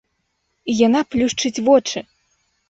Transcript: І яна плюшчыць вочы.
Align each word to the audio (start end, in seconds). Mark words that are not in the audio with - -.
І 0.73 0.73
яна 0.87 1.01
плюшчыць 1.11 1.63
вочы. 1.69 2.05